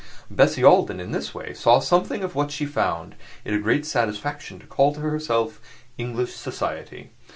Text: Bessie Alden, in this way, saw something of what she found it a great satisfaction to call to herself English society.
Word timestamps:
Bessie 0.31 0.63
Alden, 0.65 0.99
in 0.99 1.11
this 1.11 1.35
way, 1.35 1.53
saw 1.53 1.77
something 1.77 2.23
of 2.23 2.33
what 2.33 2.49
she 2.49 2.65
found 2.65 3.13
it 3.45 3.53
a 3.53 3.59
great 3.59 3.85
satisfaction 3.85 4.57
to 4.57 4.65
call 4.65 4.95
to 4.95 4.99
herself 5.01 5.61
English 5.95 6.33
society. 6.33 7.11